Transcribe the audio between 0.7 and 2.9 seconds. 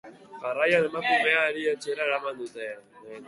emakumea erietxera eraman dute.